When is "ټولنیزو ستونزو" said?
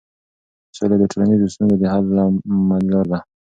1.11-1.75